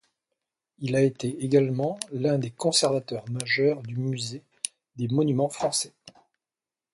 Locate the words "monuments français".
5.07-5.93